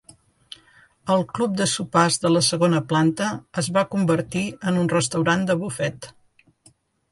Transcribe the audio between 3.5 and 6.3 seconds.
es va convertir en un restaurant de bufet.